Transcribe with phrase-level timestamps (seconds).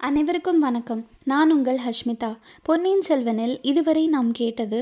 [0.00, 1.00] அனைவருக்கும் வணக்கம்.
[1.24, 2.28] நான் உங்கள் ஹஷ்மிதா.
[2.62, 4.80] பொன்னியின் செல்வனில் இதுவரை நாம் கேட்டது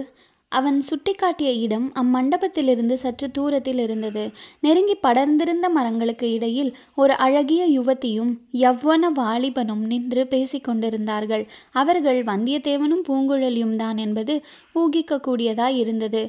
[0.53, 4.25] அவன் சுட்டிக்காட்டிய இடம் அம்மண்டபத்திலிருந்து சற்று தூரத்தில் இருந்தது.
[4.61, 13.97] நெருங்கி படர்ந்திருந்த மரங்களுக்கு இடையில் ஒரு அழகிய யுவதியும் யவ்வன வாலிபனும் நின்று பேசிக்கொண்டிருந்தார்கள் அவர்கள் வந்தியத்தேவனும் பூங்குழலியும் தான்
[13.97, 14.37] என்பது
[14.75, 16.23] ஊகிக்கக்கூடியதாய் இருந்தது.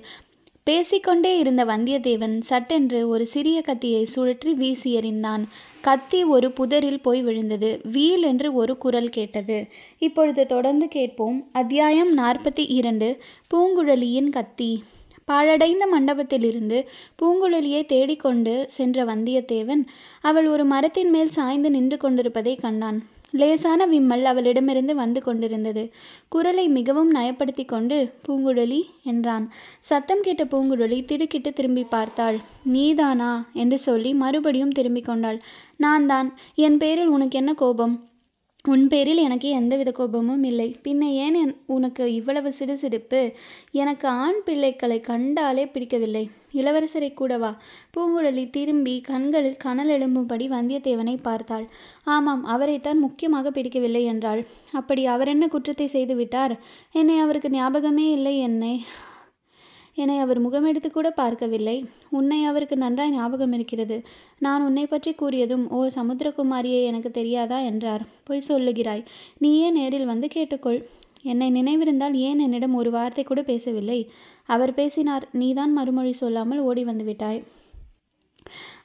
[0.68, 5.44] பேசிக்கொண்டே இருந்த வந்தியத்தேவன் சட்டென்று ஒரு சிறிய கத்தியை சுழற்றி வீசி எறிந்தான்.
[5.82, 7.82] கத்தி ஒரு புதரில் போய் விழுந்தது.
[7.92, 9.68] வீல் என்று ஒரு குரல் கேட்டது.
[9.98, 11.48] இப்பொழுது தொடர்ந்து கேட்போம்.
[11.52, 13.18] அத்தியாயம் நாற்பத்தி இரண்டு.
[13.54, 14.84] பூங்குழலியின் கத்தி.
[15.26, 16.86] பாழடைந்த மண்டபத்திலிருந்து
[17.22, 19.86] பூங்குழலியை தேடிக்கொண்டு சென்ற வந்தியத்தேவன்
[20.22, 23.04] அவள் ஒரு மரத்தின் மேல் சாய்ந்து நின்று கொண்டிருப்பதை கண்டான்.
[23.34, 25.92] லேசான விம்மல் அவளிடமிருந்து வந்து கொண்டிருந்தது.
[26.30, 29.52] குரலை மிகவும் நயப்படுத்தி கொண்டு பூங்குழலி என்றான்.
[29.80, 32.40] சத்தம் கேட்ட பூங்குழலி திடுக்கிட்டு திரும்பி பார்த்தாள்.
[32.64, 33.46] நீதானா?
[33.54, 35.42] என்று சொல்லி மறுபடியும் திரும்பிக் கொண்டாள்.
[35.78, 38.10] நான் தான் என் பேரில் உனக்கு என்ன கோபம்?
[38.72, 40.68] உன் பேரில் எனக்கு எந்தவித கோபமும் இல்லை.
[40.84, 43.22] பின்ன ஏன் என் உனக்கு இவ்வளவு சிடுசிடுப்பு?
[43.72, 46.24] எனக்கு ஆண் பிள்ளைகளை கண்டாலே பிடிக்கவில்லை.
[46.54, 47.52] இளவரசரை கூடவா
[47.94, 51.66] பூங்குழலி திரும்பி கண்களில் கனல் எழும்பும்படி வந்தியத்தேவனை பார்த்தாள்.
[52.16, 54.44] ஆமாம் அவரைத்தான் முக்கியமாக பிடிக்கவில்லை என்றாள்.
[54.72, 56.56] அப்படி அவர் என்ன குற்றத்தை செய்துவிட்டார்
[56.92, 58.74] என்னை அவருக்கு ஞாபகமே இல்லை என்னை.
[59.98, 61.76] என்னை அவர் முகமெடுத்து கூட பார்க்கவில்லை.
[62.10, 63.98] உன்னை அவருக்கு நன்றாய் ஞாபகம் இருக்கிறது.
[64.40, 67.60] நான் உன்னை பற்றி கூறியதும் ஓ சமுத்திரகுமாரியே எனக்கு தெரியாதா?
[67.60, 68.04] என்றார்.
[68.24, 69.04] பொய் சொல்லுகிறாய்.
[69.38, 70.80] நீயே நேரில் வந்து கேட்டுக்கொள்.
[71.24, 74.00] என்னை நினைவிருந்தால் ஏன் என்னிடம் ஒரு வார்த்தை கூட பேசவில்லை?
[74.50, 75.26] அவர் பேசினார்.
[75.32, 77.42] நீதான் மறுமொழி சொல்லாமல் ஓடி வந்துவிட்டாய்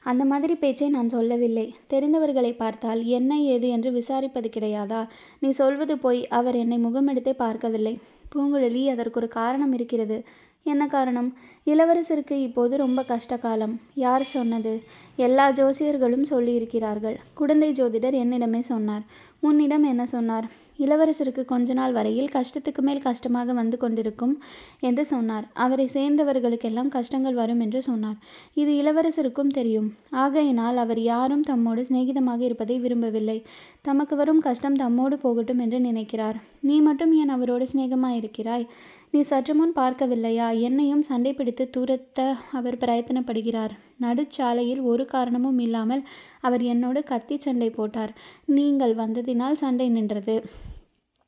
[0.03, 1.67] அந்த மாதிரி பேச்சை நான் சொல்லவில்லை.
[1.89, 3.67] தெரிந்தவர்களை பார்த்தால் என்ன ஏது?
[3.69, 5.01] என்று விசாரிப்பது கிடையாதா?
[5.39, 6.21] நீ சொல்வது போய்.
[6.27, 7.93] அவர் என்னை முகமெடுத்தே பார்க்கவில்லை.
[8.31, 10.17] பூங்குழலி அதற்கு ஒரு காரணம் இருக்கிறது.
[10.65, 11.33] என்ன காரணம்?
[11.65, 14.83] இளவரசருக்கு இப்போது ரொம்ப கஷ்ட காலம் யார் சொன்னது?
[15.15, 17.15] எல்லா ஜோசியர்களும் சொல்லியிருக்கிறார்கள்.
[17.33, 19.03] குடந்தை ஜோதிடர் என்னிடமே சொன்னார்.
[19.39, 20.45] உன்னிடம் என்ன சொன்னார்?
[20.79, 24.41] இளவரசருக்கு கொஞ்ச நாள் வரையில் கஷ்டத்துக்கு மேல் கஷ்டமாக வந்து கொண்டிருக்கும்
[24.79, 25.45] என்று சொன்னார்.
[25.53, 28.17] அவரை சேர்ந்தவர்களுக்கெல்லாம் கஷ்டங்கள் வரும் என்று சொன்னார்.
[28.53, 29.93] இது இளவரசருக்கும் தெரியும்.
[30.09, 33.45] ஆகையினால் அவர் யாரும் தம்மோடு சிநேகிதமாக இருப்பதை விரும்பவில்லை.
[33.81, 36.39] தமக்கு வரும் கஷ்டம் தம்மோடு போகட்டும் என்று நினைக்கிறார்.
[36.61, 38.19] நீ மட்டும் ஏன் அவரோடு சிநேகமாயிருக்கிறாய்?
[38.23, 38.67] இருக்கிறாய்
[39.13, 40.45] நீ சற்று முன் பார்க்கவில்லையா?
[40.59, 42.19] என்னையும் சண்டை பிடித்து துரத்த
[42.51, 43.73] அவர் பிரயத்தனப்படுகிறார்.
[44.01, 46.01] நடுச்சாலையில் ஒரு காரணமும் இல்லாமல்
[46.41, 48.13] அவர் என்னோடு கத்தி சண்டை போட்டார்.
[48.57, 50.43] நீங்கள் வந்ததினால் சண்டை நின்றது.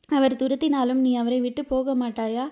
[0.10, 2.48] அவர் துரத்தினாலும் நீ அவரை விட்டு போக மாட்டாயா?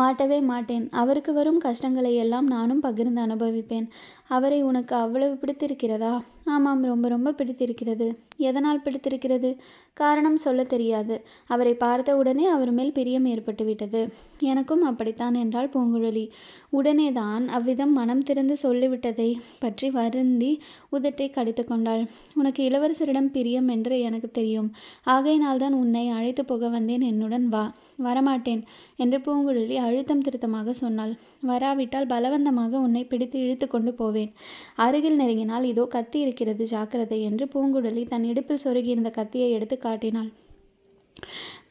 [0.00, 0.84] மாட்டவே மாட்டேன்.
[0.90, 3.86] அவருக்கு வரும் கஷ்டங்களை எல்லாம் நானும் பகிர்ந்து அனுபவிப்பேன்.
[4.28, 6.12] அவரை உனக்கு அவ்வளவு பிடித்திருக்கிறதா?
[6.46, 8.06] ஆமாம் ரொம்ப ரொம்ப பிடித்திருக்கிறது.
[8.36, 9.50] எதனால் பிடித்திருக்கிறது?
[9.94, 11.14] காரணம் சொல்ல தெரியாது.
[11.46, 14.00] அவரை பார்த்த உடனே அவர் மேல் பிரியம் ஏற்பட்டுவிட்டது
[14.40, 16.24] எனக்கும் அப்படித்தான் என்றாள் பூங்குழலி.
[16.70, 20.50] உடனே தான் அவ்விதம் மனம் திறந்து சொல்லிவிட்டதை பற்றி வருந்தி
[20.92, 22.02] உதட்டை கடித்து கொண்டாள்.
[22.34, 24.68] உனக்கு இளவரசரிடம் பிரியம் என்று எனக்கு தெரியும்.
[25.04, 27.00] ஆகையினால் தான் உன்னை அழைத்து போக வந்தேன்.
[27.00, 27.64] என்னுடன் வா.
[27.98, 28.62] வரமாட்டேன்
[28.96, 31.14] என்று பூங்குழலி அழுத்தம் திருத்தமாக சொன்னாள்.
[31.42, 34.32] வராவிட்டால் பலவந்தமாக உன்னை பிடித்து இழுத்து கொண்டு போவேன்.
[34.76, 40.30] அருகில் நெருங்கினால் இதோ கத்தி இருக்கிறது ஜாக்கிரதை என்று பூங்குழலி தன் இடுப்பில் சொருகியிருந்த கத்தியை எடுத்து காட்டினாள்.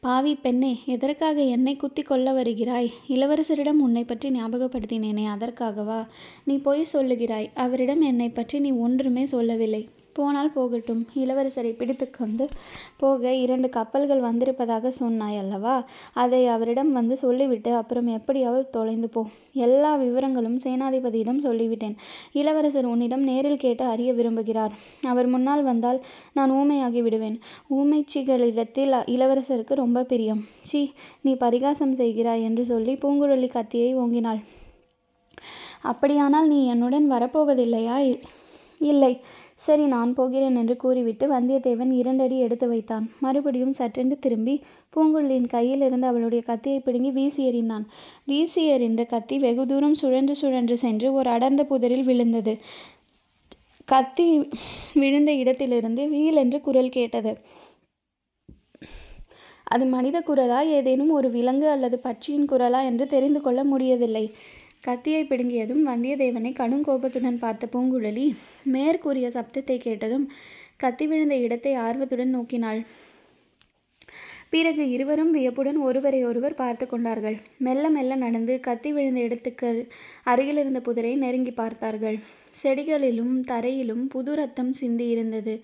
[0.00, 2.88] பாவி பெண்ணே எதற்காக என்னை குத்தி கொள்ள வருகிறாய்?
[3.08, 6.06] இளவரசரிடம் உன்னை பற்றி ஞாபகப்படுத்தினேனே அதற்காகவா?
[6.44, 7.48] நீ பொய் சொல்லுகிறாய்.
[7.54, 9.88] அவரிடம் என்னை பற்றி நீ ஒன்றுமே சொல்லவில்லை.
[10.12, 11.06] போனால் போகட்டும்.
[11.14, 12.48] இளவரசரை பிடித்து கொண்டு
[12.96, 15.86] போக இரண்டு கப்பல்கள் வந்திருப்பதாக சொன்னாய் அல்லவா?
[16.14, 19.26] அதை அவரிடம் வந்து சொல்லிவிட்டு அப்புறம் எப்படியாவது தொலைந்து போ.
[19.52, 21.96] எல்லா விவரங்களும் சேனாதிபதியிடம் சொல்லிவிட்டேன்.
[22.32, 24.70] இளவரசர் உன்னிடம் நேரில் கேட்டு அறிய விரும்புகிறார்.
[25.02, 27.38] அவர் முன்னால் வந்தால் நான் ஊமையாகி விடுவேன்.
[27.70, 30.44] ஊமைச்சிகளிடத்தில் இளவரசருக்கு ரொம்ப பிரியம்.
[30.62, 34.42] சி நீ பரிகாசம் செய்கிறாய் என்று சொல்லி பூங்குழலி கத்தியை ஓங்கினாள்.
[35.82, 38.18] அப்படியானால் நீ என்னுடன் வரப்போவதில்லையா?
[38.78, 39.20] இல்லை.
[39.64, 43.04] சரி நான் போகிறேன் என்று கூறிவிட்டு வந்தியத்தேவன் இரண்டடி எடுத்து வைத்தான்.
[43.20, 44.54] மறுபடியும் சற்றென்று திரும்பி
[44.94, 47.84] பூங்குழலியின் கையில் இருந்து அவளுடைய கத்தியை பிடுங்கி வீசி எறிந்தான்.
[48.24, 52.54] வீசி எறிந்த கத்தி வெகு தூரம் சுழன்று சுழன்று சென்று ஒரு அடர்ந்த புதரில் விழுந்தது.
[53.88, 54.26] கத்தி
[54.94, 57.32] விழுந்த இடத்திலிருந்து வீல் என்று குரல் கேட்டது.
[59.74, 64.24] அது மனித குரலா ஏதேனும் ஒரு விலங்கு அல்லது பட்சியின் குரலா என்று தெரிந்து கொள்ள முடியவில்லை.
[64.82, 68.24] கத்தியை பிடுங்கியதும் வந்தியத்தேவனை கடும் கோபத்துடன் பார்த்த பூங்குழலி
[68.74, 70.24] மேற்கூறிய சப்தத்தை கேட்டதும்
[70.76, 72.80] கத்தி விழுந்த இடத்தை ஆர்வத்துடன் நோக்கினாள்.
[74.50, 77.36] பிறகு இருவரும் வியப்புடன் ஒருவரை ஒருவர் பார்த்து கொண்டார்கள்.
[77.58, 79.70] மெல்ல மெல்ல நடந்து கத்தி விழுந்த இடத்துக்கு
[80.24, 82.18] அருகிலிருந்த புதரை நெருங்கி பார்த்தார்கள்.
[82.62, 85.54] செடிகளிலும் தரையிலும் புது ரத்தம் சிந்தி இருந்தது.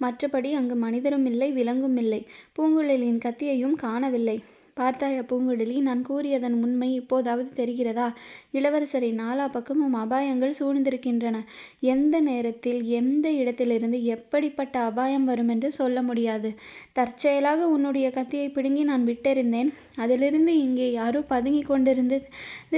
[0.00, 2.20] மற்றபடி அங்கு மனிதரும் இல்லை விலங்கும் இல்லை.
[2.58, 4.36] பூங்குழலியின் கத்தியையும் காணவில்லை.
[4.74, 5.76] பார்த்தாயா பூங்குழலி?
[5.80, 8.06] நான் கூறியதன் உண்மை இப்போதாவது தெரிகிறதா?
[8.52, 11.36] இளவரசரை நாலா பக்கமும் அபாயங்கள் சூழ்ந்திருக்கின்றன.
[11.80, 16.50] எந்த நேரத்தில் எந்த இடத்திலிருந்து எப்படிப்பட்ட அபாயம் வரும் என்று சொல்ல முடியாது.
[16.92, 19.72] தற்செயலாக உன்னுடைய கத்தியை பிடுங்கி நான் விட்டெறிந்தேன்.
[19.96, 22.28] அதிலிருந்து இங்கே யாரோ பதுங்கி கொண்டிருந்தது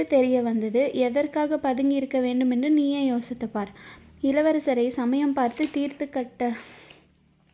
[0.07, 0.83] தெரிய வந்தது.
[0.93, 3.73] எதற்காக பதுங்கி இருக்க வேண்டும் என்று நீயே யோசித்து பார்.
[4.21, 6.51] இளவரசரை சமயம் பார்த்து தீர்த்து கட்ட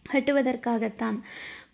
[0.06, 1.18] கட்டுவதற்காகத்தான்.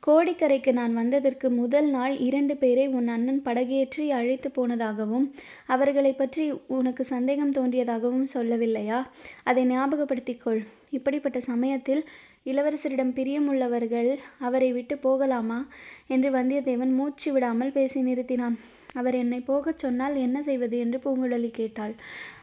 [0.07, 5.25] கோடிக்கரைக்கு நான் வந்ததற்கு முதல் நாள் இரண்டு பேரை உன் அண்ணன் படகேற்றி அழைத்து போனதாகவும்
[5.65, 8.99] அவர்களை பற்றி உனக்கு சந்தேகம் தோன்றியதாகவும் சொல்லவில்லையா?
[9.43, 10.61] அதை ஞாபகப்படுத்திக்கொள்.
[10.89, 12.01] இப்படிப்பட்ட சமயத்தில்
[12.45, 14.09] இளவரசரிடம் பிரியமுள்ளவர்கள்
[14.39, 15.67] அவரை விட்டு போகலாமா?
[16.07, 18.55] என்று வந்தியத்தேவன் மூச்சு விடாமல் பேசி நிறுத்தினான்.
[18.93, 20.77] அவர் என்னை போகச் சொன்னால் என்ன செய்வது?
[20.79, 21.95] என்று பூங்குழலி கேட்டாள்.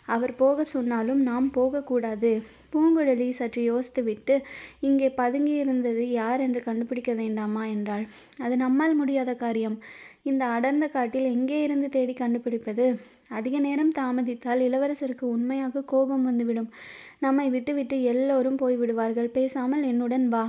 [0.06, 2.42] அவர் போக சொன்னாலும் நாம் போகக்கூடாது.
[2.76, 4.34] பூங்குழலி சற்று யோசித்துவிட்டு
[4.80, 7.64] இங்கே பதுங்கியிருந்தது யார் என்று கண்டுபிடிக்க வேண்டாமா?
[7.66, 8.06] என்றாள்.
[8.38, 9.78] அது நம்மால் முடியாத காரியம்.
[10.22, 12.86] இந்த அடர்ந்த காட்டில் எங்கே இருந்து தேடி கண்டுபிடிப்பது?
[13.28, 16.70] அதிக நேரம் தாமதித்தால் இளவரசருக்கு உண்மையாக கோபம் வந்துவிடும்.
[17.18, 19.24] நம்மை விட்டுவிட்டு எல்லோரும் போய்விடுவார்கள்.
[19.24, 20.44] பேசாமல் என்னுடன் வா.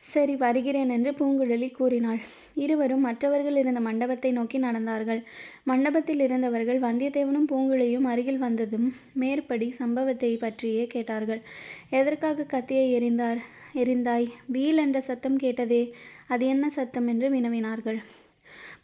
[0.00, 2.22] சரி வருகிறேன் என்று பூங்குழலி கூறினாள்.
[2.54, 5.22] இருவரும் மற்றவர்கள் இருந்த மண்டபத்தை நோக்கி நடந்தார்கள்.
[5.64, 11.42] மண்டபத்தில் இருந்தவர்கள் வந்தியத்தேவனும் பூங்குழியும் அருகில் வந்ததும் மேற்படி சம்பவத்தை பற்றியே கேட்டார்கள்.
[11.90, 13.36] எதற்காக கத்தியை எறிந்தார்?
[13.74, 14.28] எறிந்தாய்?
[14.46, 15.92] வீல் என்ற சத்தம் கேட்டதே
[16.28, 17.06] அது என்ன சத்தம்?
[17.06, 18.00] என்று வினவினார்கள்.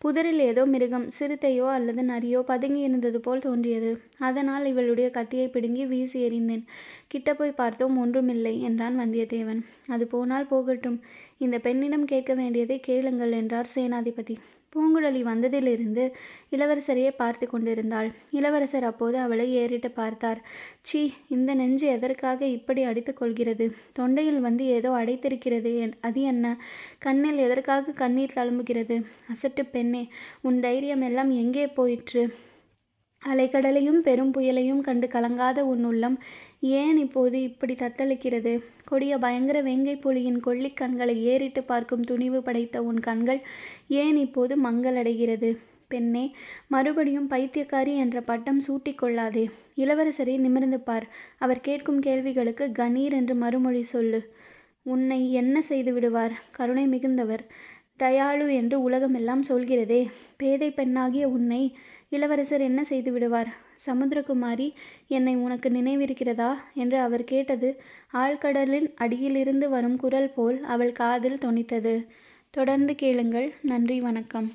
[0.02, 3.90] புதரில் ஏதோ மிருகம் சிறுத்தையோ அல்லது நரியோ பதுங்கி இருந்தது போல் தோன்றியது.
[4.18, 6.64] அதனால் இவளுடைய கத்தியை பிடுங்கி வீசி எறிந்தேன்.
[7.08, 9.62] கிட்ட போய் பார்த்தோம் ஒன்றுமில்லை என்றான் வந்தியத்தேவன்.
[9.86, 10.98] அது போனால் போகட்டும்.
[11.38, 14.36] இந்த பெண்ணிடம் கேட்க வேண்டியதை கேளுங்கள் என்றார் சேனாதிபதி.
[14.72, 16.04] பூங்குழலி வந்ததிலிருந்து
[16.52, 18.08] இளவரசரையே பார்த்து கொண்டிருந்தாள்.
[18.30, 20.40] இளவரசர் அப்போது அவளை ஏறிட்டு பார்த்தார்.
[20.80, 23.66] சீ இந்த நெஞ்சு எதற்காக இப்படி அடித்து கொள்கிறது?
[23.96, 26.56] தொண்டையில் வந்து ஏதோ அடைத்திருக்கிறது அது என்ன?
[26.98, 28.98] கண்ணில் எதற்காக கண்ணீர் தழும்புகிறது?
[29.34, 30.04] அசட்டு பெண்ணே
[30.42, 32.24] உன் தைரியம் எல்லாம் எங்கே போயிற்று?
[33.22, 36.16] அலைக்கடலையும் பெரும் புயலையும் கண்டு கலங்காத உன் உள்ளம்
[36.60, 38.52] ஏன் இப்போது இப்படி தத்தளிக்கிறது?
[38.84, 43.40] கொடிய பயங்கர வேங்கை புலியின் கொள்ளிக் கண்களை ஏறிட்டு பார்க்கும் துணிவு படைத்த உன் கண்கள்
[43.88, 45.50] ஏன் இப்போது மங்களடைகிறது?
[45.88, 46.24] பெண்ணே
[46.68, 49.44] மறுபடியும் பைத்தியக்காரி என்ற பட்டம் சூட்டிக்கொள்ளாதே
[49.76, 51.06] இளவரசரை நிமிர்ந்து பார்.
[51.38, 54.20] அவர் கேட்கும் கேள்விகளுக்கு கணீர் என்று மறுமொழி சொல்லு.
[54.82, 56.34] உன்னை என்ன செய்து விடுவார்?
[56.50, 57.44] கருணை மிகுந்தவர்.
[57.98, 60.02] தயாளு என்று உலகமெல்லாம் சொல்கிறதே.
[60.36, 61.62] பேதை பெண்ணாகிய உன்னை
[62.08, 63.48] இளவரசர் என்ன செய்து விடுவார்?
[63.86, 64.72] சமுத்திரகுமாரி
[65.08, 66.54] என்னை உனக்கு நினைவிருக்கிறதா?
[66.74, 67.80] என்று அவர் கேட்டது
[68.12, 72.06] ஆழ்கடலின் அடியிலிருந்து வரும் குரல் போல் அவள் காதில் தொனித்தது.
[72.50, 73.54] தொடர்ந்து கேளுங்கள்.
[73.62, 74.52] நன்றி வணக்கம்.